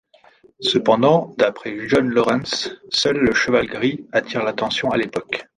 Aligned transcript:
Cependant, 0.61 1.35
d'après 1.37 1.87
John 1.87 2.09
Lawrence, 2.09 2.71
seul 2.89 3.17
le 3.19 3.35
cheval 3.35 3.67
gris 3.67 4.07
attire 4.11 4.43
l'attention 4.43 4.89
à 4.89 4.97
l'époque. 4.97 5.45